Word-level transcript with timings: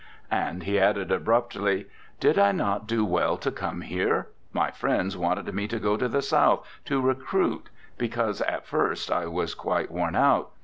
And 0.31 0.63
he 0.63 0.79
added 0.79 1.11
abruptly, 1.11 1.85
'Did 2.19 2.39
I 2.39 2.51
not 2.51 2.87
do 2.87 3.05
well 3.05 3.37
to 3.37 3.51
come 3.51 3.81
here? 3.81 4.29
My 4.51 4.71
friends 4.71 5.15
wanted 5.15 5.53
me 5.53 5.67
to 5.67 5.77
go 5.79 5.95
to 5.95 6.07
the 6.07 6.23
South 6.23 6.67
to 6.85 6.99
recruit, 6.99 7.69
because 7.99 8.41
at 8.41 8.65
first 8.65 9.11
I 9.11 9.27
was 9.27 9.53
quite 9.53 9.91
worn 9.91 10.15
out. 10.15 10.53